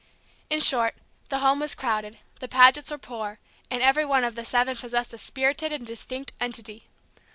In 0.49 0.61
short, 0.61 0.95
the 1.29 1.37
home 1.41 1.59
was 1.59 1.75
crowded, 1.75 2.17
the 2.39 2.47
Pagets 2.47 2.89
were 2.89 2.97
poor, 2.97 3.37
and 3.69 3.83
every 3.83 4.03
one 4.03 4.23
of 4.23 4.33
the 4.33 4.43
seven 4.43 4.75
possessed 4.75 5.13
a 5.13 5.19
spirited 5.19 5.71
and 5.71 5.85
distinct 5.85 6.33
entity. 6.39 6.85